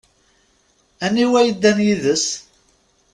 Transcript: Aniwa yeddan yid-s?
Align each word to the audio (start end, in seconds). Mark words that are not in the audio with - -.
Aniwa 1.05 1.39
yeddan 1.43 1.79
yid-s? 1.85 2.25